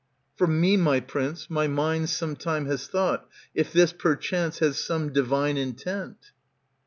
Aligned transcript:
For 0.35 0.47
me, 0.47 0.77
my 0.77 0.99
prince, 0.99 1.47
my 1.47 1.67
mind 1.67 2.09
some 2.09 2.35
time 2.35 2.65
has 2.65 2.87
thought 2.87 3.29
If 3.53 3.71
this 3.71 3.93
perchance 3.93 4.57
has 4.57 4.83
some 4.83 5.13
divine 5.13 5.57
intent. 5.57 6.31